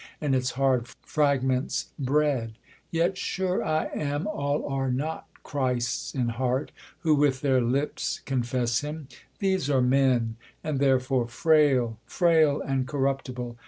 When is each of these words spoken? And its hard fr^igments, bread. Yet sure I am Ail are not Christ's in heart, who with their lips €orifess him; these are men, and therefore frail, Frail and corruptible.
And 0.19 0.33
its 0.33 0.49
hard 0.57 0.85
fr^igments, 1.05 1.89
bread. 1.99 2.53
Yet 2.89 3.19
sure 3.19 3.63
I 3.63 3.85
am 3.93 4.23
Ail 4.25 4.65
are 4.67 4.89
not 4.89 5.27
Christ's 5.43 6.15
in 6.15 6.29
heart, 6.29 6.71
who 7.01 7.13
with 7.13 7.41
their 7.41 7.61
lips 7.61 8.19
€orifess 8.25 8.81
him; 8.81 9.07
these 9.37 9.69
are 9.69 9.79
men, 9.79 10.37
and 10.63 10.79
therefore 10.79 11.27
frail, 11.27 11.99
Frail 12.07 12.59
and 12.61 12.87
corruptible. 12.87 13.57